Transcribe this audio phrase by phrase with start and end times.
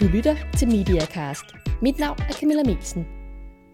[0.00, 1.44] Du lytter til MediaCast.
[1.82, 3.06] Mit navn er Camilla Melsen.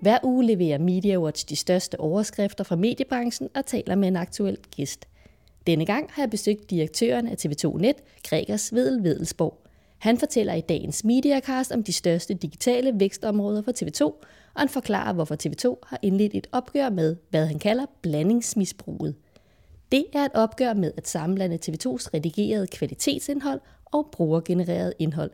[0.01, 5.09] Hver uge leverer MediaWatch de største overskrifter fra mediebranchen og taler med en aktuel gæst.
[5.67, 7.97] Denne gang har jeg besøgt direktøren af TV2 Net,
[8.29, 9.63] Gregers Vedel Vedelsborg.
[9.99, 14.05] Han fortæller i dagens MediaCast om de største digitale vækstområder for TV2,
[14.55, 19.15] og han forklarer, hvorfor TV2 har indledt et opgør med, hvad han kalder blandingsmisbruget.
[19.93, 25.31] Det er et opgør med at sammenblande TV2's redigerede kvalitetsindhold og brugergenereret indhold.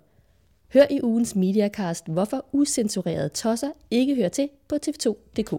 [0.73, 5.53] Hør i ugens Mediacast, hvorfor usensurerede tosser ikke hører til på tv2.dk.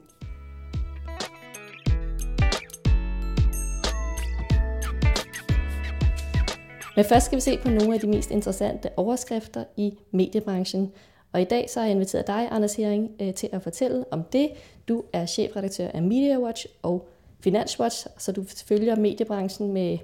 [6.95, 10.91] Men først skal vi se på nogle af de mest interessante overskrifter i mediebranchen.
[11.31, 14.23] Og i dag så har jeg inviteret dig, Anders Hering, øh, til at fortælle om
[14.23, 14.49] det.
[14.87, 17.07] Du er chefredaktør af MediaWatch og
[17.39, 19.97] Finanswatch, så du følger mediebranchen med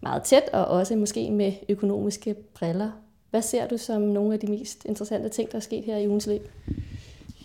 [0.00, 3.01] meget tæt og også måske med økonomiske briller.
[3.32, 6.08] Hvad ser du som nogle af de mest interessante ting, der er sket her i
[6.08, 6.48] ugens løb?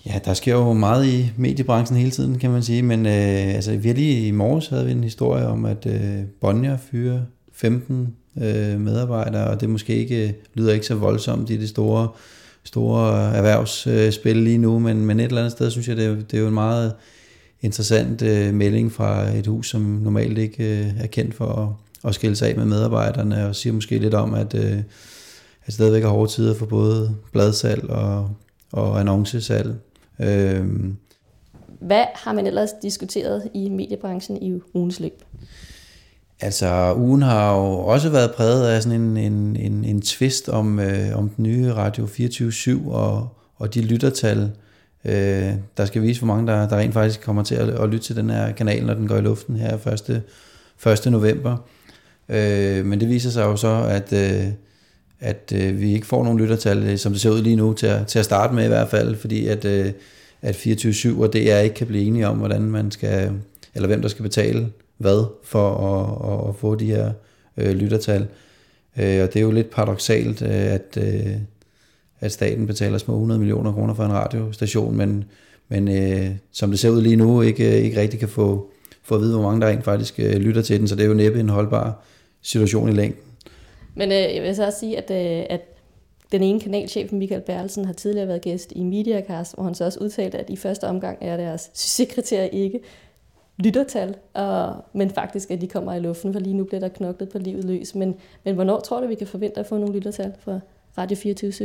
[0.06, 3.72] Ja, der sker jo meget i mediebranchen hele tiden, kan man sige, men øh, altså,
[3.72, 7.20] lige i morges havde vi en historie om, at øh, Bonnier fyrer
[7.54, 12.08] 15 øh, medarbejdere, og det måske ikke øh, lyder ikke så voldsomt i det store,
[12.64, 16.34] store erhvervsspil lige nu, men, men et eller andet sted synes jeg, det er, det
[16.34, 16.94] er jo en meget
[17.62, 22.16] interessant øh, melding fra et hus, som normalt ikke øh, er kendt for at, at
[22.16, 24.80] skille sig af med medarbejderne, og siger måske lidt om, at, øh,
[25.68, 28.30] at stadigvæk er hårde tider for både bladsalg og,
[28.72, 29.76] og annoncesalg.
[30.20, 30.66] Øh,
[31.80, 35.24] Hvad har man ellers diskuteret i mediebranchen i ugens løb?
[36.42, 40.80] Altså, ugen har jo også været præget af sådan en, en, en, en twist om,
[40.80, 44.52] øh, om den nye Radio 24-7 og, og de lyttertal,
[45.06, 48.06] øh, der skal vise, hvor mange der, der rent faktisk kommer til at, at lytte
[48.06, 49.88] til den her kanal, når den går i luften her
[50.86, 51.06] 1.
[51.06, 51.12] 1.
[51.12, 51.58] november.
[52.30, 54.48] Øh, men det viser sig jo så, at, øh,
[55.20, 57.88] at øh, vi ikke får nogen lyttertal, øh, som det ser ud lige nu, til
[57.88, 59.92] at, til at starte med i hvert fald, fordi at, øh,
[60.42, 63.32] at 24-7 og DR ikke kan blive enige om, hvordan man skal,
[63.76, 67.12] eller hvem der skal betale hvad for at, at, at få de her
[67.58, 68.28] øh, lyttertal.
[68.98, 71.36] Øh, og det er jo lidt paradoxalt, øh, at, øh,
[72.20, 75.24] at staten betaler små 100 millioner kroner for en radiostation, men,
[75.70, 78.72] men øh, som det ser ud lige nu, ikke, øh, ikke rigtig kan få,
[79.04, 81.08] få at vide, hvor mange der rent faktisk øh, lytter til den, så det er
[81.08, 82.04] jo næppe en holdbar
[82.42, 83.27] situation i længden.
[83.98, 85.62] Men øh, jeg vil så også sige, at, øh, at
[86.32, 90.00] den ene kanalchef, Michael Berlsen, har tidligere været gæst i Mediacast, hvor han så også
[90.00, 92.80] udtalte, at i første omgang er deres sekretær ikke
[93.58, 97.30] lyttertal, og, men faktisk, at de kommer i luften, for lige nu bliver der knoklet
[97.30, 97.96] på livet løs.
[97.96, 98.16] Men,
[98.46, 100.60] men hvornår tror du, vi kan forvente at få nogle lyttertal fra
[100.98, 101.64] Radio 24 /7?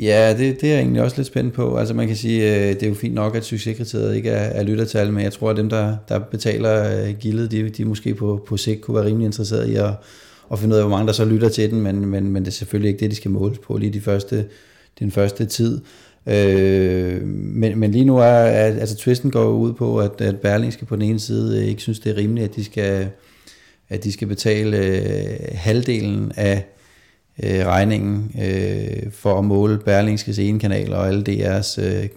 [0.00, 1.76] Ja, det, det er jeg egentlig også lidt spændt på.
[1.76, 4.62] Altså man kan sige, øh, det er jo fint nok, at succeskriteriet ikke er, er
[4.62, 8.44] lyttertal, men jeg tror, at dem, der, der betaler øh, gildet, de, de måske på,
[8.46, 9.90] på sigt kunne være rimelig interesserede i at,
[10.52, 12.50] at finde ud af, hvor mange der så lytter til den, men, men, men det
[12.50, 14.46] er selvfølgelig ikke det, de skal måles på lige de første,
[14.98, 15.80] den første tid.
[16.26, 20.84] Øh, men, men lige nu er, at, altså twisten går ud på, at, at Berlingske
[20.84, 23.08] på den ene side ikke synes, det er rimeligt, at de skal,
[23.88, 26.66] at de skal betale øh, halvdelen af
[27.42, 32.08] øh, regningen øh, for at måle Berlingskes ene kanal og alle DR's øh,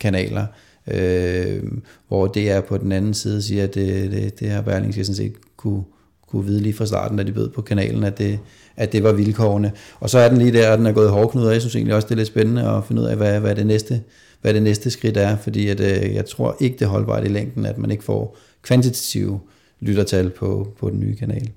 [0.00, 0.46] kanaler.
[0.90, 1.62] Øh,
[2.08, 5.34] hvor DR på den anden side siger, at det, det, det har Berlingske sådan set
[5.56, 5.82] kunne,
[6.26, 8.38] kunne vide lige fra starten, da de bød på kanalen, at det,
[8.76, 9.72] at det var vilkårene.
[10.00, 11.94] Og så er den lige der, at den er gået hårdknud, og jeg synes egentlig
[11.94, 14.02] også, det er lidt spændende at finde ud af, hvad, hvad, det, næste,
[14.40, 17.28] hvad det næste skridt er, fordi at, øh, jeg tror ikke, det er holdbart i
[17.28, 19.40] længden, at man ikke får kvantitative
[19.80, 21.50] lyttertal på, på den nye kanal.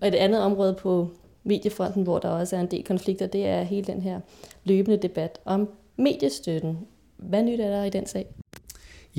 [0.00, 1.10] Og et andet område på
[1.44, 4.20] mediefronten, hvor der også er en del konflikter, det er hele den her
[4.64, 6.78] løbende debat om mediestøtten.
[7.16, 8.26] Hvad nyt er der i den sag?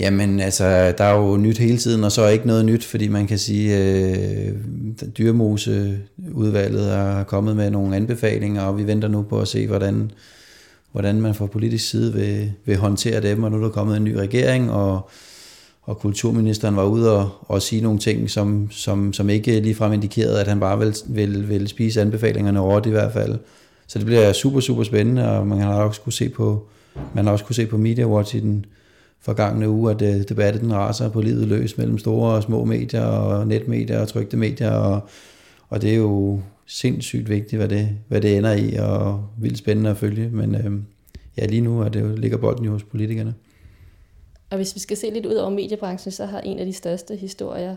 [0.01, 3.07] Jamen, altså, der er jo nyt hele tiden, og så er ikke noget nyt, fordi
[3.07, 4.53] man kan sige, øh,
[5.17, 10.11] dyremoseudvalget er kommet med nogle anbefalinger, og vi venter nu på at se, hvordan,
[10.91, 14.03] hvordan man fra politisk side vil, vil håndtere dem, og nu er der kommet en
[14.03, 15.09] ny regering, og,
[15.81, 20.41] og kulturministeren var ude og, og sige nogle ting, som, som, som ikke ligefrem indikerede,
[20.41, 23.37] at han bare vil, vil, vil spise anbefalingerne over i hvert fald.
[23.87, 26.67] Så det bliver super, super spændende, og man har også kunne se på,
[27.15, 28.65] man har også kunne se på Media Watch i den,
[29.21, 33.47] forgangne uge, at øh, debatten raser på livet løs mellem store og små medier og
[33.47, 35.01] netmedier og trygte medier, og,
[35.69, 39.89] og det er jo sindssygt vigtigt, hvad det, hvad det ender i, og vildt spændende
[39.89, 40.71] at følge, men øh,
[41.37, 43.33] ja, lige nu er det jo, ligger bolden jo hos politikerne.
[44.49, 47.15] Og hvis vi skal se lidt ud over mediebranchen, så har en af de største
[47.15, 47.75] historier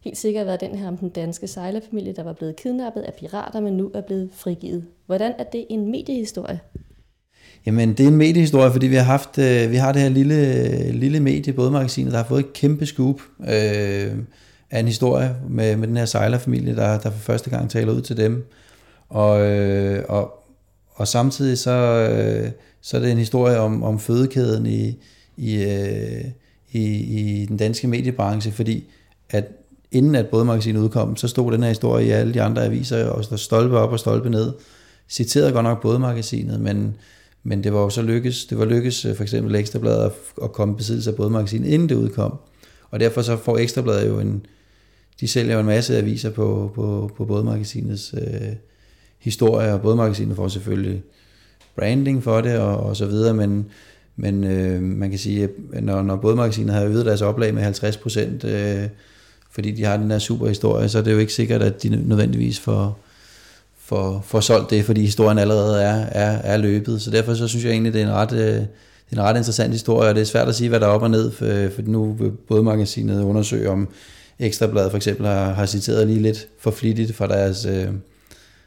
[0.00, 3.60] helt sikkert været den her om den danske sejlerfamilie, der var blevet kidnappet af pirater,
[3.60, 4.86] men nu er blevet frigivet.
[5.06, 6.60] Hvordan er det en mediehistorie?
[7.66, 10.92] Jamen, det er en mediehistorie, fordi vi har haft, øh, vi har det her lille,
[10.92, 14.12] lille medie, både magasinet, der har fået et kæmpe scoop øh,
[14.70, 18.00] af en historie med, med den her sejlerfamilie, der, der for første gang taler ud
[18.00, 18.46] til dem.
[19.08, 20.44] Og, øh, og,
[20.94, 22.50] og samtidig så, øh,
[22.80, 24.98] så er det en historie om, om fødekæden i,
[25.36, 26.24] i, øh,
[26.72, 28.84] i, i den danske mediebranche, fordi
[29.30, 29.44] at
[29.90, 33.30] inden at bådmagasinet udkom, så stod den her historie i alle de andre aviser, og
[33.30, 34.52] der stolpe op og stolpe ned.
[35.08, 36.96] Citerede godt nok bådmagasinet, men,
[37.42, 40.12] men det var jo så lykkes, det var lykkes øh, for eksempel Ekstrabladet at,
[40.42, 42.38] at komme besiddelse af bådmagasinet, inden det udkom.
[42.90, 44.46] Og derfor så får Ekstrabladet jo en,
[45.20, 48.52] de sælger jo en masse aviser på, på, på bådmagasinets øh,
[49.18, 51.02] historie, og både magasinet får selvfølgelig
[51.76, 53.66] branding for det og, og så videre, men,
[54.16, 55.42] men øh, man kan sige,
[55.72, 58.88] at når, når magasinet har øget deres oplag med 50 procent, øh,
[59.50, 61.88] fordi de har den der super historie, så er det jo ikke sikkert, at de
[61.88, 62.98] nødvendigvis får,
[63.84, 67.02] får, får solgt det, fordi historien allerede er, er, er løbet.
[67.02, 69.36] Så derfor så synes jeg egentlig, det er en ret, øh, det er en ret
[69.36, 71.74] interessant historie, og det er svært at sige, hvad der er op og ned, for,
[71.74, 73.88] for nu vil bådmagasinet undersøge, om
[74.38, 77.88] Ekstrabladet for eksempel har, har citeret lige lidt for flittigt fra deres, øh,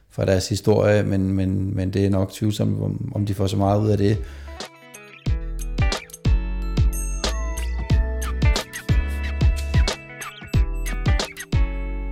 [0.10, 3.58] fra deres historie, men, men, men det er nok tvivlsomt, om, om de får så
[3.58, 4.18] meget ud af det.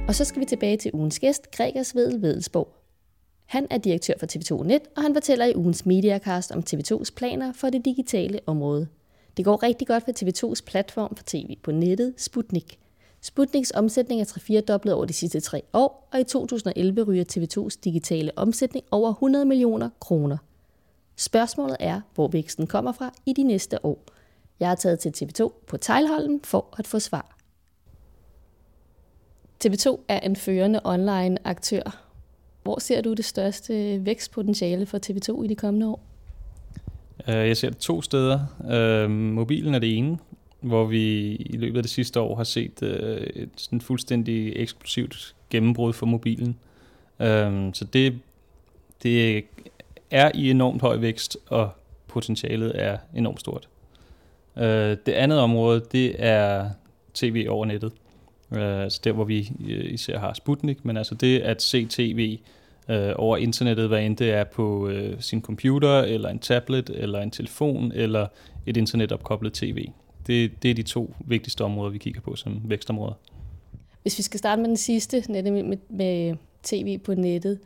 [0.07, 2.82] Og så skal vi tilbage til ugens gæst, Gregers Vedel Vedelsborg.
[3.53, 7.53] Han er direktør for TV2 Net, og han fortæller i ugens Mediacast om TV2's planer
[7.53, 8.87] for det digitale område.
[9.37, 12.79] Det går rigtig godt for TV2's platform for tv på nettet, Sputnik.
[13.21, 17.79] Sputniks omsætning er 3-4 doblet over de sidste tre år, og i 2011 ryger TV2's
[17.83, 20.37] digitale omsætning over 100 millioner kroner.
[21.15, 24.03] Spørgsmålet er, hvor væksten kommer fra i de næste år.
[24.59, 27.37] Jeg har taget til TV2 på Tejlholmen for at få svar.
[29.65, 32.02] TV2 er en førende online aktør.
[32.63, 35.99] Hvor ser du det største vækstpotentiale for TV2 i de kommende år?
[37.27, 38.39] Øh, jeg ser det to steder.
[38.71, 40.17] Øh, mobilen er det ene,
[40.61, 45.35] hvor vi i løbet af det sidste år har set øh, et sådan fuldstændig eksplosivt
[45.49, 46.57] gennembrud for mobilen.
[47.73, 48.19] Så det,
[49.03, 49.45] det
[50.11, 51.69] er i enormt høj vækst, og
[52.07, 53.69] potentialet er enormt stort.
[55.05, 56.69] Det andet område, det er
[57.13, 57.91] tv over nettet.
[58.51, 62.39] Øh, altså der, hvor vi øh, især har Sputnik, men altså det at se tv
[62.89, 67.19] øh, over internettet, hvad end det er på øh, sin computer, eller en tablet, eller
[67.21, 68.27] en telefon, eller
[68.65, 69.87] et internetopkoblet tv.
[70.27, 73.13] Det, det er de to vigtigste områder, vi kigger på som vækstområder.
[74.01, 77.59] Hvis vi skal starte med den sidste, med, med, med tv på nettet,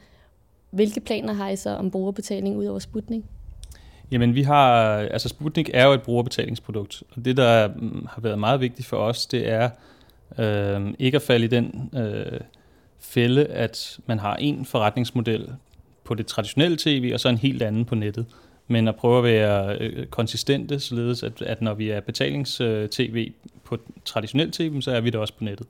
[0.72, 3.24] hvilke planer har I så om brugerbetaling ud over Sputnik?
[4.12, 8.40] Jamen vi har, altså Sputnik er jo et brugerbetalingsprodukt, og det der mm, har været
[8.40, 9.70] meget vigtigt for os, det er
[10.40, 12.40] Øh, ikke at falde i den øh,
[13.00, 15.50] fælde, at man har en forretningsmodel
[16.04, 18.26] på det traditionelle tv, og så en helt anden på nettet.
[18.68, 23.50] Men at prøve at være øh, konsistente, således at, at når vi er betalings-tv øh,
[23.64, 25.68] på traditionelt tv, så er vi det også på nettet.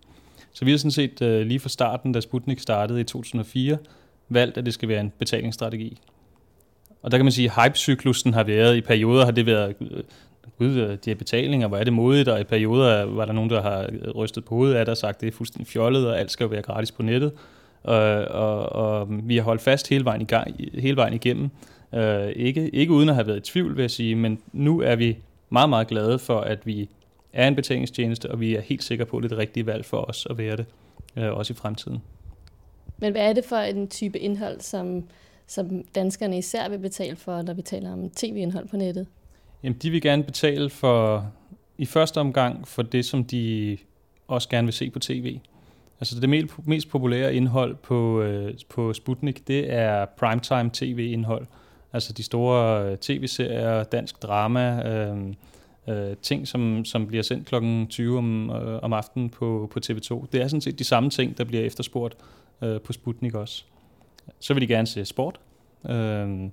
[0.53, 3.77] Så vi har sådan set øh, lige fra starten, da Sputnik startede i 2004,
[4.29, 5.97] valgt, at det skal være en betalingsstrategi.
[7.01, 10.03] Og der kan man sige, at hypecyklusen har været, i perioder har det været øh,
[10.57, 13.49] gud, øh, de her betalinger, hvor er det modigt, og i perioder var der nogen,
[13.49, 16.19] der har øh, rystet på hovedet af det og sagt, det er fuldstændig fjollet, og
[16.19, 17.31] alt skal jo være gratis på nettet.
[17.83, 21.49] Og, og, og vi har holdt fast hele vejen, i gang, hele vejen igennem.
[21.93, 24.95] Øh, ikke, ikke uden at have været i tvivl, vil jeg sige, men nu er
[24.95, 25.17] vi
[25.49, 26.89] meget, meget glade for, at vi
[27.33, 29.85] er en betalingstjeneste, og vi er helt sikre på, at det er det rigtige valg
[29.85, 30.65] for os at være det,
[31.15, 32.01] øh, også i fremtiden.
[32.97, 35.03] Men hvad er det for en type indhold, som,
[35.47, 39.07] som danskerne især vil betale for, når vi taler om tv-indhold på nettet?
[39.63, 41.31] Jamen, de vil gerne betale for,
[41.77, 43.77] i første omgang, for det, som de
[44.27, 45.39] også gerne vil se på tv.
[45.99, 51.47] Altså det mest, populære indhold på, øh, på Sputnik, det er primetime tv-indhold.
[51.93, 55.33] Altså de store øh, tv-serier, dansk drama, øh,
[55.87, 57.55] øh, ting, som, som bliver sendt kl.
[57.89, 60.25] 20 om, øh, om aftenen på, på TV2.
[60.31, 62.17] Det er sådan set de samme ting, der bliver efterspurgt
[62.61, 63.63] øh, på Sputnik også.
[64.39, 65.39] Så vil de gerne se sport.
[65.89, 66.49] Øh,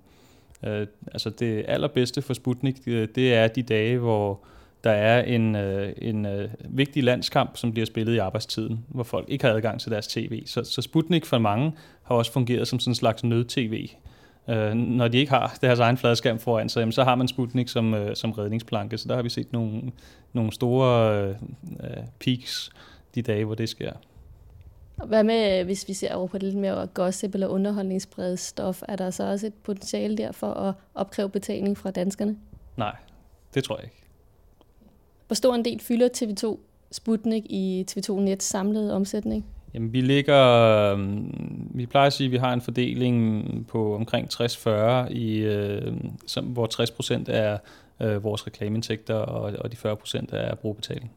[0.63, 4.41] Øh, altså det allerbedste for Sputnik, det, det er de dage, hvor
[4.85, 9.29] der er en, øh, en øh, vigtig landskamp, som bliver spillet i arbejdstiden, hvor folk
[9.29, 10.47] ikke har adgang til deres tv.
[10.47, 13.89] Så, så Sputnik for mange har også fungeret som sådan en slags nød-tv.
[14.49, 17.69] Øh, når de ikke har deres egen fladskærm foran sig, jamen, så har man Sputnik
[17.69, 18.99] som, øh, som redningsplanke.
[18.99, 19.83] Så der har vi set nogle,
[20.33, 22.71] nogle store øh, øh peaks
[23.15, 23.93] de dage, hvor det sker.
[25.07, 28.97] Hvad med, hvis vi ser over på det lidt mere gossip eller underholdningsbredt stof, er
[28.97, 32.37] der så også et potentiale der for at opkræve betaling fra danskerne?
[32.77, 32.97] Nej,
[33.55, 33.97] det tror jeg ikke.
[35.27, 36.59] Hvor stor en del fylder TV2
[36.93, 39.47] Sputnik i TV2 Nets samlede omsætning?
[39.75, 40.43] Jamen, vi ligger,
[40.93, 44.69] øhm, vi plejer at sige, at vi har en fordeling på omkring 60-40,
[45.11, 45.93] i, øh,
[46.27, 47.59] som, hvor 60 procent er
[48.03, 51.13] øh, vores reklameindtægter, og, og de 40 procent er brugbetaling.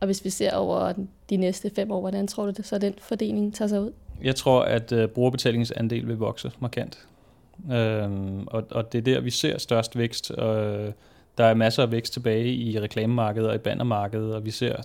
[0.00, 0.92] Og hvis vi ser over
[1.30, 3.92] de næste fem år, hvordan tror du, så den fordeling tager sig ud?
[4.22, 7.08] Jeg tror, at uh, brugerbetalingsandel vil vokse markant.
[7.72, 10.30] Øhm, og, og det er der, vi ser størst vækst.
[10.30, 10.92] Og øh,
[11.38, 14.76] der er masser af vækst tilbage i reklamemarkedet og i bannermarkedet, og vi ser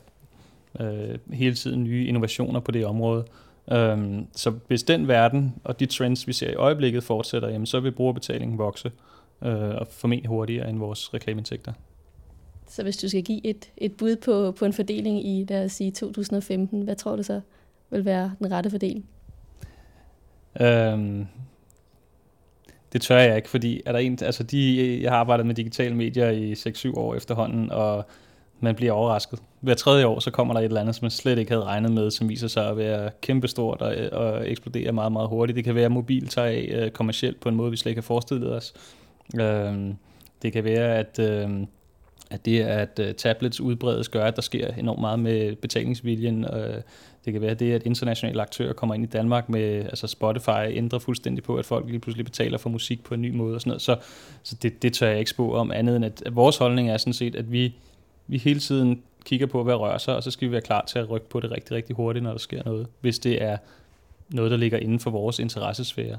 [0.80, 3.26] øh, hele tiden nye innovationer på det område.
[3.72, 7.80] Øhm, så hvis den verden og de trends, vi ser i øjeblikket, fortsætter, jamen, så
[7.80, 8.92] vil brugerbetalingen vokse
[9.42, 11.74] øh, og formentlig hurtigere end vores reklameindtægter.
[12.74, 15.72] Så hvis du skal give et, et bud på, på en fordeling i, lad os
[15.72, 17.42] sige, 2015, hvad tror du så
[17.90, 19.06] vil være den rette fordeling?
[20.62, 21.28] Øhm,
[22.94, 25.96] det tør jeg ikke, fordi er der en, altså de, jeg har arbejdet med digitale
[25.96, 28.06] medier i 6-7 år efterhånden, og
[28.60, 29.40] man bliver overrasket.
[29.60, 31.92] Hver tredje år, så kommer der et eller andet, som man slet ikke havde regnet
[31.92, 35.56] med, som viser sig at være kæmpestort og, og eksplodere meget, meget hurtigt.
[35.56, 38.02] Det kan være, at mobil tager af øh, kommercielt på en måde, vi slet ikke
[38.02, 38.74] har forestillet os.
[39.40, 39.96] Øhm,
[40.42, 41.50] det kan være, at, øh,
[42.34, 46.46] at det, at uh, tablets udbredes, gør, at der sker enormt meget med betalingsviljen.
[46.46, 46.82] Øh,
[47.26, 51.00] det kan være det, at internationale aktører kommer ind i Danmark med, altså Spotify ændrer
[51.00, 53.70] fuldstændig på, at folk lige pludselig betaler for musik på en ny måde og sådan
[53.70, 53.82] noget.
[53.82, 53.98] Så,
[54.44, 56.98] så det, det tør jeg ikke spå om andet end, at, at vores holdning er
[56.98, 57.76] sådan set, at vi,
[58.28, 61.00] vi hele tiden kigger på, hvad rører sig, og så skal vi være klar til
[61.00, 63.58] at rykke på det rigtig, rigtig hurtigt, når der sker noget, hvis det er
[64.30, 66.18] noget, der ligger inden for vores interessesfære.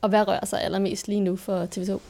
[0.00, 2.00] Og hvad rører sig allermest lige nu for TV2?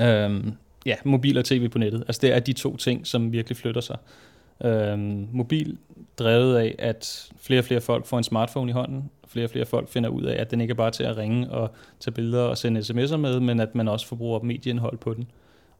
[0.00, 0.52] Øhm,
[0.86, 2.04] ja, mobil og tv på nettet.
[2.08, 3.96] Altså det er de to ting, som virkelig flytter sig.
[4.64, 5.78] Øhm, mobil
[6.18, 9.10] drevet af, at flere og flere folk får en smartphone i hånden.
[9.28, 11.50] Flere og flere folk finder ud af, at den ikke er bare til at ringe
[11.50, 11.70] og
[12.00, 15.26] tage billeder og sende sms'er med, men at man også forbruger medieindhold på den.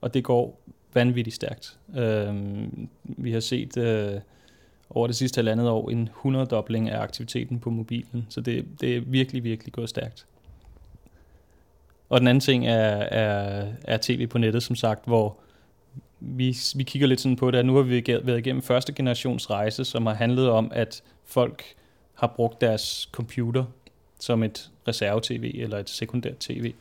[0.00, 0.60] Og det går
[0.94, 1.76] vanvittigt stærkt.
[1.96, 4.20] Øhm, vi har set øh,
[4.90, 9.00] over det sidste halvandet år en 100-dobling af aktiviteten på mobilen, så det, det er
[9.00, 10.26] virkelig, virkelig gået stærkt.
[12.10, 15.36] Og den anden ting er, er, er tv på nettet, som sagt, hvor
[16.20, 19.50] vi, vi kigger lidt sådan på det, at nu har vi været igennem første generations
[19.50, 21.64] rejse, som har handlet om, at folk
[22.14, 23.64] har brugt deres computer
[24.18, 26.72] som et reserve-tv eller et sekundært tv.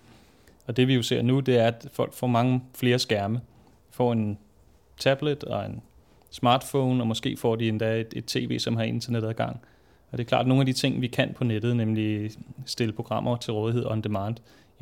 [0.68, 3.42] Og det vi jo ser nu, det er, at folk får mange flere skærme.
[3.92, 4.38] Får en
[4.98, 5.82] tablet og en
[6.32, 9.62] smartphone, og måske får de endda et, et tv, som har internetadgang.
[10.12, 12.32] Og det er klart, at nogle af de ting, vi kan på nettet, nemlig
[12.66, 14.36] stille programmer til rådighed on demand,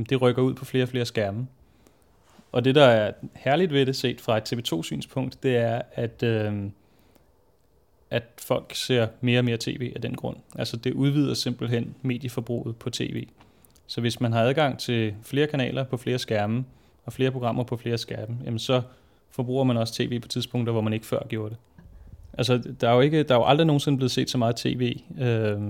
[0.05, 1.47] det rykker ud på flere og flere skærme.
[2.51, 6.53] Og det, der er herligt ved det, set fra et TV2-synspunkt, det er, at, øh,
[8.09, 10.37] at folk ser mere og mere tv af den grund.
[10.55, 13.27] Altså det udvider simpelthen medieforbruget på tv.
[13.87, 16.65] Så hvis man har adgang til flere kanaler på flere skærme,
[17.05, 18.81] og flere programmer på flere skærme, jamen så
[19.31, 21.57] forbruger man også tv på tidspunkter, hvor man ikke før gjorde det.
[22.37, 24.99] Altså, der er jo, ikke, der er jo aldrig nogensinde blevet set så meget tv
[25.19, 25.61] øh,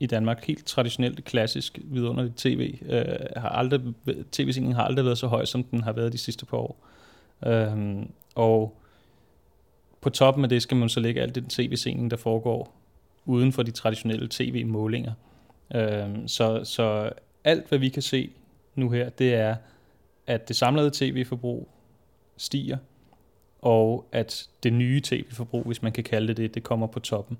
[0.00, 0.44] i Danmark.
[0.44, 2.78] Helt traditionelt, klassisk, vidunderligt tv.
[2.88, 3.04] Øh,
[3.36, 3.80] har aldrig,
[4.32, 6.86] tv-sendingen har aldrig været så høj, som den har været de sidste par år.
[7.46, 8.02] Øh,
[8.34, 8.78] og
[10.00, 12.74] på toppen af det skal man så lægge alt den tv-sending, der foregår
[13.24, 15.12] uden for de traditionelle tv-målinger.
[15.74, 17.10] Øh, så, så
[17.44, 18.30] alt, hvad vi kan se
[18.74, 19.56] nu her, det er,
[20.26, 21.68] at det samlede tv-forbrug
[22.36, 22.76] stiger,
[23.62, 27.38] og at det nye tv-forbrug, hvis man kan kalde det det, det kommer på toppen.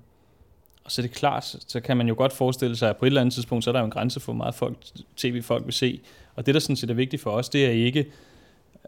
[0.83, 3.07] Og så er det klart, så kan man jo godt forestille sig, at på et
[3.07, 4.77] eller andet tidspunkt, så er der jo en grænse for, hvor meget folk,
[5.17, 6.01] tv-folk vil se.
[6.35, 8.05] Og det, der sådan set er vigtigt for os, det er ikke,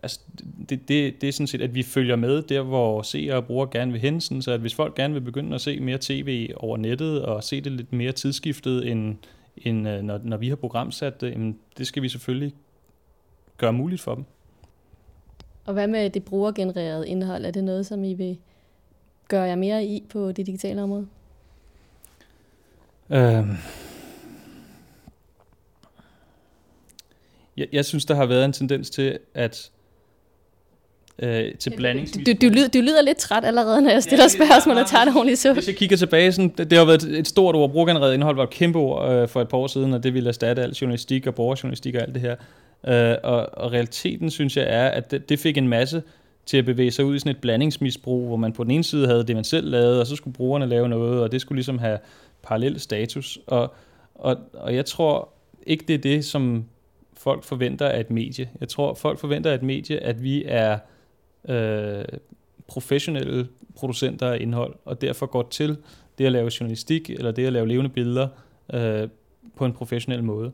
[0.04, 0.20] altså,
[0.70, 3.70] det, det, det er sådan set, at vi følger med der, hvor seere og brugere
[3.72, 6.50] gerne vil hen, sådan, så at hvis folk gerne vil begynde at se mere tv
[6.56, 9.16] over nettet, og se det lidt mere tidsskiftet, end,
[9.58, 12.54] end øh, når, når vi har programsat det, jamen, det skal vi selvfølgelig
[13.58, 14.26] gøre muligt for dem.
[15.66, 17.46] Og hvad med det brugergenererede indhold?
[17.46, 18.38] Er det noget, som I vil
[19.28, 21.08] gøre jer mere i på det digitale område?
[23.12, 23.58] Øhm.
[27.58, 29.72] Jeg, jeg synes, der har været en tendens til, at
[31.20, 32.12] øh, til blandings...
[32.12, 35.06] Du, du, lyder, du lyder lidt træt allerede, når jeg stiller ja, spørgsmål og tager
[35.06, 35.54] det ordentligt så.
[35.54, 37.72] Hvis jeg kigger tilbage, sådan, det, det har været et stort ord.
[37.72, 40.30] Brugergenereret indhold var et kæmpe ord øh, for et par år siden, og det ville
[40.30, 42.36] erstatte al journalistik og borgerjournalistik og alt det her.
[42.88, 46.04] Øh, og, og realiteten, synes jeg, er, at det, det fik en masse
[46.46, 49.08] til at bevæge sig ud i sådan et blandingsmisbrug, hvor man på den ene side
[49.08, 51.80] havde det, man selv lavede, og så skulle brugerne lave noget, og det skulle ligesom
[51.80, 51.98] have
[52.44, 53.40] parallel status.
[53.48, 53.74] Og,
[54.16, 55.30] og, og jeg tror
[55.68, 56.66] ikke, det er det, som
[57.14, 58.50] folk forventer af et medie.
[58.60, 60.80] Jeg tror, folk forventer af et medie, at vi er
[61.50, 62.06] øh,
[62.68, 65.78] professionelle producenter af indhold, og derfor går til
[66.18, 68.28] det at lave journalistik, eller det at lave levende billeder
[68.74, 69.08] øh,
[69.56, 70.52] på en professionel måde.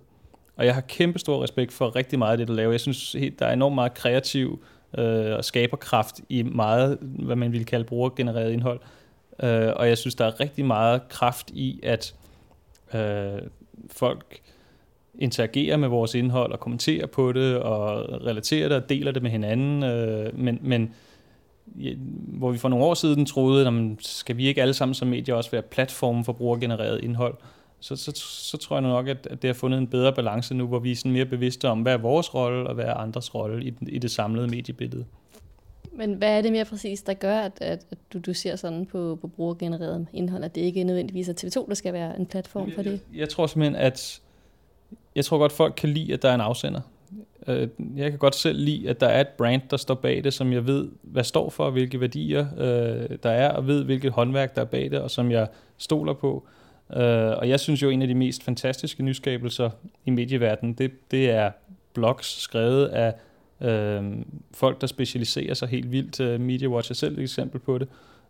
[0.56, 2.72] Og jeg har kæmpe stor respekt for rigtig meget af det, du laver.
[2.72, 4.63] Jeg synes, der er enormt meget kreativ
[4.98, 8.79] øh, og skaberkraft i meget, hvad man ville kalde brugergenereret indhold.
[9.44, 12.15] Øh, og jeg synes, der er rigtig meget kraft i, at
[12.94, 13.41] øh,
[13.91, 14.39] folk
[15.20, 19.32] interagerer med vores indhold og kommenterer på det og relaterer det og deler det med
[19.32, 19.84] hinanden.
[19.84, 20.94] Øh, men, men
[21.75, 21.94] ja,
[22.27, 25.36] hvor vi for nogle år siden troede, at skal vi ikke alle sammen som medier
[25.36, 27.36] også være platformen for brugergenereret indhold,
[27.79, 30.67] så, så, så tror jeg nok, at, at det har fundet en bedre balance nu,
[30.67, 33.36] hvor vi er sådan mere bevidste om, hvad er vores rolle, og hvad er andres
[33.36, 35.06] rolle i, i det samlede mediebillede.
[35.98, 38.86] Men hvad er det mere præcis, der gør, at, at, at du, du ser sådan
[38.86, 42.72] på, på brugergenereret indhold, at det ikke nødvendigvis er TV2, der skal være en platform
[42.75, 42.92] for det?
[42.92, 44.22] Jeg, jeg tror simpelthen, at
[45.16, 46.82] jeg tror godt, folk kan lide, at der er en afsender.
[47.48, 50.34] Øh, jeg kan godt selv lide, at der er et brand, der står bag det,
[50.34, 54.56] som jeg ved, hvad står for, hvilke værdier øh, der er, og ved, hvilket håndværk
[54.56, 56.48] der er bag det, og som jeg stoler på.
[56.94, 59.70] Øh, og jeg synes jo, en af de mest fantastiske nyskabelser
[60.06, 61.51] i medieverdenen, det, det er
[61.94, 63.13] blogs skrevet af
[63.62, 64.04] øh,
[64.54, 66.20] folk, der specialiserer sig helt vildt.
[66.20, 67.88] Uh, Media Watch er selv et eksempel på det.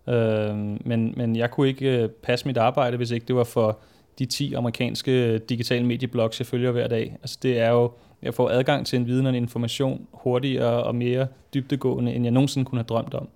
[0.07, 0.55] Øh,
[0.85, 3.79] men, men jeg kunne ikke øh, passe mit arbejde, hvis ikke det var for
[4.19, 7.17] de 10 amerikanske digitale medieblogs, jeg følger hver dag.
[7.21, 7.91] Altså det er jo,
[8.21, 12.31] jeg får adgang til en viden og en information hurtigere og mere dybdegående, end jeg
[12.31, 13.29] nogensinde kunne have drømt om.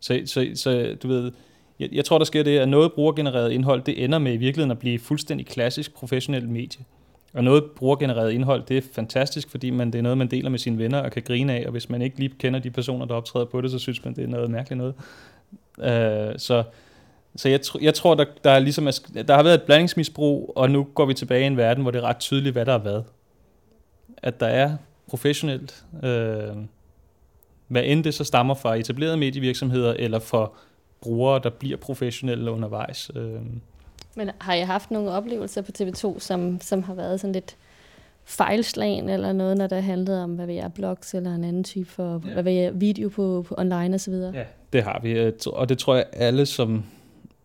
[0.00, 1.32] Så, så, så du ved,
[1.78, 4.70] jeg, jeg tror, der sker det, at noget brugergenereret indhold, det ender med i virkeligheden
[4.70, 6.84] at blive fuldstændig klassisk professionelt medie.
[7.36, 10.58] Og noget brugergenereret indhold, det er fantastisk, fordi man, det er noget, man deler med
[10.58, 13.14] sine venner og kan grine af, og hvis man ikke lige kender de personer, der
[13.14, 14.94] optræder på det, så synes man, det er noget mærkeligt noget.
[15.78, 16.62] Uh, så
[17.36, 18.88] så jeg, tr- jeg tror, der, der, er ligesom,
[19.28, 21.98] der har været et blandingsmisbrug, og nu går vi tilbage i en verden, hvor det
[21.98, 23.02] er ret tydeligt, hvad der er hvad.
[24.16, 24.76] At der er
[25.08, 26.56] professionelt, øh,
[27.68, 30.52] hvad end det så stammer fra etablerede medievirksomheder, eller for
[31.00, 33.10] brugere, der bliver professionelle undervejs.
[33.16, 33.40] Øh.
[34.16, 37.56] Men har jeg haft nogle oplevelser på TV2, som, som har været sådan lidt
[38.24, 41.90] fejlslagen eller noget, når der handlede om, hvad vil jeg, blogs eller en anden type
[41.90, 42.32] for, ja.
[42.32, 44.32] hvad vil jeg, video på, på online og så videre?
[44.34, 46.84] Ja, det har vi, og det tror jeg alle, som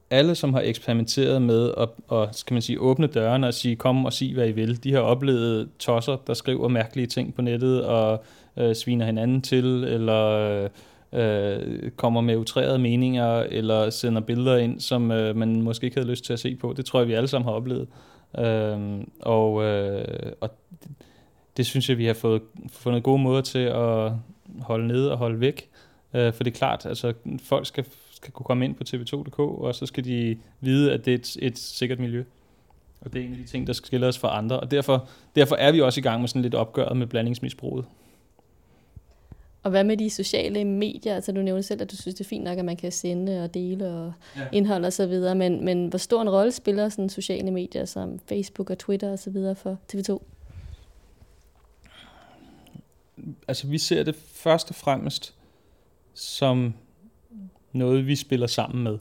[0.10, 4.06] alle, som har eksperimenteret med at, at skal man sige, åbne dørene og sige, kom
[4.06, 7.86] og sig, hvad I vil, de har oplevet tosser, der skriver mærkelige ting på nettet
[7.86, 8.24] og
[8.58, 10.68] øh, sviner hinanden til, eller
[11.14, 16.10] øh, kommer med utrærede meninger, eller sender billeder ind, som øh, man måske ikke havde
[16.10, 16.74] lyst til at se på.
[16.78, 17.88] Det tror jeg, vi alle sammen har oplevet.
[18.38, 20.50] Øh, og, øh, og
[20.84, 20.92] det,
[21.58, 24.12] det synes jeg, vi har fået fundet gode måder til at
[24.62, 25.70] holde nede og holde væk.
[26.14, 27.86] Øh, for det er klart, altså folk skal
[28.22, 31.38] skal kunne komme ind på tv2.dk, og så skal de vide, at det er et,
[31.42, 32.24] et sikkert miljø.
[33.02, 34.60] Og det er en af de ting, der skiller os fra andre.
[34.60, 37.86] Og derfor, derfor er vi også i gang med sådan lidt opgøret med blandingsmisbruget.
[39.64, 41.16] Og hvad med de sociale medier?
[41.16, 43.44] Altså du nævnte selv, at du synes, det er fint nok, at man kan sende
[43.44, 44.42] og dele og ja.
[44.52, 45.36] indhold og så videre.
[45.36, 49.20] Men, men hvor stor en rolle spiller sådan sociale medier som Facebook og Twitter og
[49.20, 50.20] så videre for TV2?
[53.48, 55.36] Altså vi ser det først og fremmest
[56.14, 56.74] som
[57.72, 58.98] noget, vi spiller sammen med.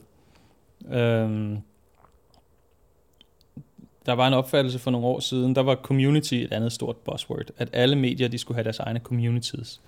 [0.97, 1.57] Øhm,
[4.05, 7.51] der var en opfattelse for nogle år siden, der var community et andet stort buzzword,
[7.57, 9.81] at alle medier de skulle have deres egne communities.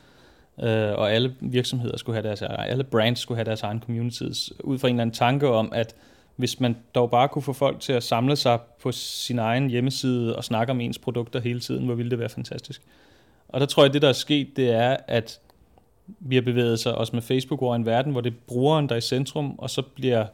[0.60, 4.80] Øh, og alle virksomheder skulle have deres alle brands skulle have deres egne communities, ud
[4.80, 5.96] fra en eller anden tanke om, at
[6.36, 10.36] hvis man dog bare kunne få folk til at samle sig på sin egen hjemmeside
[10.36, 12.82] og snakke om ens produkter hele tiden, hvor ville det være fantastisk.
[13.48, 15.39] Og der tror jeg, at det der er sket, det er, at
[16.20, 18.96] vi har bevæget sig også med Facebook over en verden, hvor det er brugeren, der
[18.96, 20.26] er i centrum, og så bliver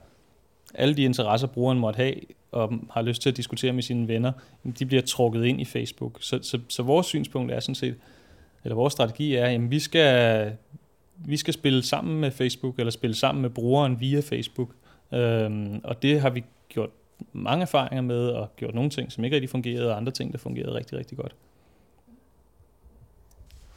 [0.74, 2.16] alle de interesser, brugeren måtte have,
[2.52, 4.32] og har lyst til at diskutere med sine venner,
[4.80, 6.18] de bliver trukket ind i Facebook.
[6.22, 7.96] Så, så, så vores synspunkt er sådan set,
[8.64, 10.52] eller vores strategi er, at vi skal,
[11.26, 14.70] vi skal spille sammen med Facebook, eller spille sammen med brugeren via Facebook.
[15.14, 16.90] Øhm, og det har vi gjort
[17.34, 20.38] mange erfaringer med, og gjort nogle ting, som ikke rigtig fungerede, og andre ting, der
[20.38, 21.36] fungerede rigtig, rigtig godt.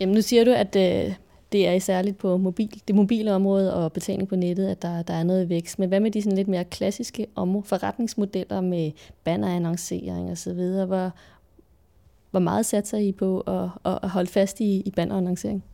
[0.01, 1.15] Jamen nu siger du, at øh,
[1.53, 5.15] det er særligt på mobil, det mobile område og betaling på nettet, at der, der
[5.15, 5.79] er noget vækst.
[5.79, 8.91] Men hvad med de sådan lidt mere klassiske om, forretningsmodeller med
[9.25, 10.87] bannerannoncering og så videre?
[10.87, 11.11] Hvor,
[12.33, 13.69] hvor meget satser I på at,
[14.03, 15.65] at holde fast i, i bannerannoncering?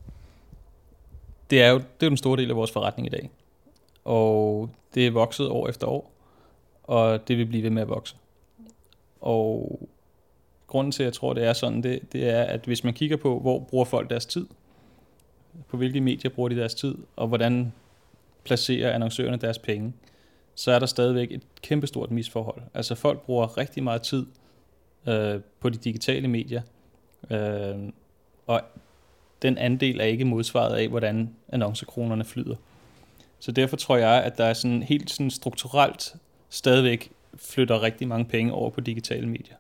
[1.51, 3.31] Det er jo det er den store del af vores forretning i dag.
[4.05, 6.13] Og det er vokset år efter år,
[6.83, 8.17] og det vil blive ved med at vokse.
[9.21, 9.81] Og
[10.67, 13.17] grunden til, at jeg tror, det er sådan, det, det er, at hvis man kigger
[13.17, 14.47] på, hvor bruger folk deres tid,
[15.69, 17.73] på hvilke medier bruger de deres tid, og hvordan
[18.45, 19.93] placerer annoncørerne deres penge,
[20.55, 22.63] så er der stadigvæk et kæmpestort misforhold.
[22.75, 24.27] Altså folk bruger rigtig meget tid
[25.09, 26.63] øh, på de digitale medier,
[27.31, 27.77] øh,
[28.47, 28.61] og
[29.43, 32.57] den andel er ikke modsvaret af, hvordan annoncekronerne flyder.
[33.39, 36.15] Så derfor tror jeg, at der er sådan helt sådan strukturelt
[36.49, 39.57] stadigvæk flytter rigtig mange penge over på digitale medier.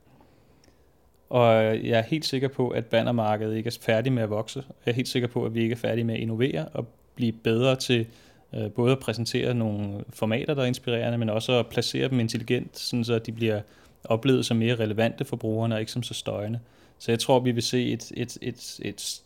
[1.31, 4.65] Og jeg er helt sikker på, at bannermarkedet ikke er færdig med at vokse.
[4.87, 7.33] Jeg er helt sikker på, at vi ikke er færdige med at innovere og blive
[7.33, 8.07] bedre til
[8.55, 12.79] øh, både at præsentere nogle formater, der er inspirerende, men også at placere dem intelligent,
[12.79, 13.61] sådan så de bliver
[14.05, 16.61] oplevet som mere relevante for brugerne og ikke som så støjende.
[16.99, 19.21] Så jeg tror, vi vil se et, et, et, et,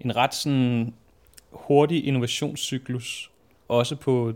[0.00, 0.94] en ret sådan
[1.50, 3.30] hurtig innovationscyklus,
[3.68, 4.32] også på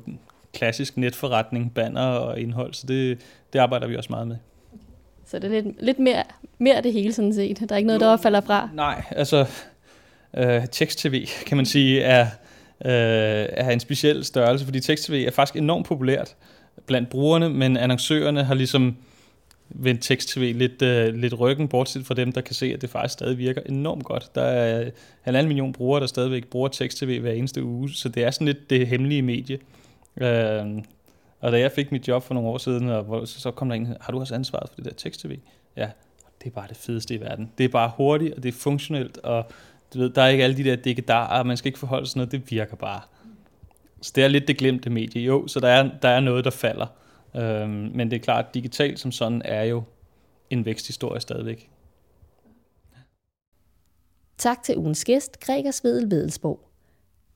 [0.53, 3.19] klassisk netforretning, banner og indhold, så det,
[3.53, 4.37] det arbejder vi også meget med.
[5.27, 6.23] Så det er lidt, lidt mere,
[6.59, 7.61] mere det hele sådan set.
[7.61, 8.69] Der er ikke noget, der falder fra.
[8.75, 9.47] Nej, altså
[10.37, 12.27] øh, tekst-tv, kan man sige, er,
[12.85, 16.37] øh, er en speciel størrelse, fordi tekst-tv er faktisk enormt populært
[16.87, 18.97] blandt brugerne, men annoncørerne har ligesom
[19.75, 23.13] vendt tekst-tv lidt, øh, lidt ryggen, bortset fra dem, der kan se, at det faktisk
[23.13, 24.35] stadig virker enormt godt.
[24.35, 24.91] Der er
[25.23, 28.71] halvanden million brugere, der stadigvæk bruger tekst-tv hver eneste uge, så det er sådan lidt
[28.71, 29.59] det hemmelige medie.
[30.17, 30.83] Øh,
[31.41, 33.97] og da jeg fik mit job for nogle år siden, og så kom der en,
[34.01, 35.39] har du også ansvaret for det der tekst-tv?
[35.77, 35.89] Ja,
[36.43, 37.51] det er bare det fedeste i verden.
[37.59, 39.51] Det er bare hurtigt, og det er funktionelt, og
[39.95, 42.33] du ved, der er ikke alle de der dikkedarer, man skal ikke forholde sig noget,
[42.33, 43.01] det virker bare.
[44.03, 45.23] Så det er lidt det glemte medie.
[45.23, 46.87] Jo, så der er, der er noget, der falder.
[47.37, 49.83] Øhm, men det er klart, at digitalt som sådan er jo
[50.51, 51.71] en væksthistorie stadigvæk.
[54.39, 56.61] Tak til ugens gæst, Gregers Vedel Vedelsborg.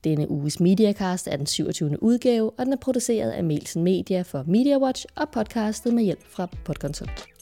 [0.03, 2.03] Denne uges Mediacast er den 27.
[2.03, 6.47] udgave, og den er produceret af Melsen Media for MediaWatch og podcastet med hjælp fra
[6.65, 7.38] Podconsult.